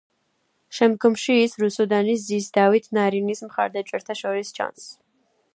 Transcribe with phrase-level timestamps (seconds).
[0.77, 4.93] შემდგომში ის რუსუდანის ძის დავით ნარინის მხარდამჭერთა შორის ჩანს.